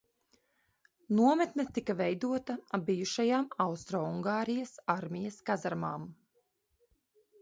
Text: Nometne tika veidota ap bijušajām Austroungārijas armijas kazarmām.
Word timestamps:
Nometne 1.17 1.65
tika 1.75 1.95
veidota 1.99 2.55
ap 2.77 2.87
bijušajām 2.87 3.45
Austroungārijas 3.67 4.75
armijas 4.95 5.39
kazarmām. 5.51 6.13